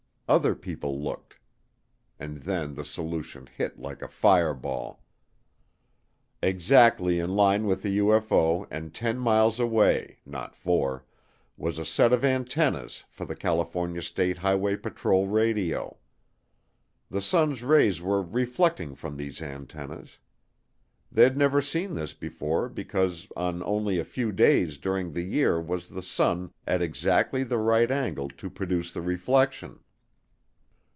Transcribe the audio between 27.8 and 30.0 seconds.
angle to produce the reflection.